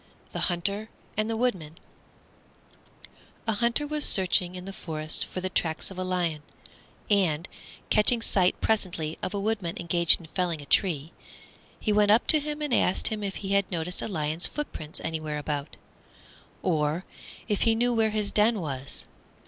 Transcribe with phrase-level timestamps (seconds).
[0.31, 1.77] THE HUNTER AND THE WOODMAN
[3.45, 6.41] A Hunter was searching in the forest for the tracks of a lion,
[7.11, 7.47] and,
[7.91, 11.13] catching sight presently of a Woodman engaged in felling a tree,
[11.79, 14.99] he went up to him and asked him if he had noticed a lion's footprints
[15.03, 15.75] anywhere about,
[16.63, 17.05] or
[17.47, 19.05] if he knew where his den was.